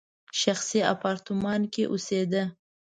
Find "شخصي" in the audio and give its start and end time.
0.41-0.79